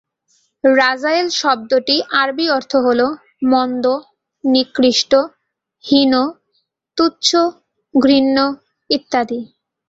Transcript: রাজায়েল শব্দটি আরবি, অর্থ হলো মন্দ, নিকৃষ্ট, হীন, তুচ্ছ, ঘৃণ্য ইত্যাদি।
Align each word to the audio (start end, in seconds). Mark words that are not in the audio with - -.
রাজায়েল 0.63 1.27
শব্দটি 1.41 1.95
আরবি, 2.21 2.45
অর্থ 2.49 2.71
হলো 2.85 3.07
মন্দ, 3.51 3.85
নিকৃষ্ট, 4.43 5.11
হীন, 5.83 6.13
তুচ্ছ, 6.97 7.29
ঘৃণ্য 7.93 8.37
ইত্যাদি। 8.89 9.39